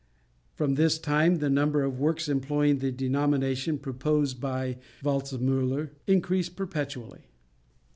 From 0.55 0.73
this 0.73 0.97
time 0.97 1.35
the 1.35 1.47
number 1.51 1.83
of 1.83 1.99
works 1.99 2.27
employing 2.27 2.79
the 2.79 2.91
denomination 2.91 3.77
proposed 3.77 4.41
by 4.41 4.79
Waldtzemuller 5.03 5.91
increased 6.07 6.55
perpetually. 6.55 7.27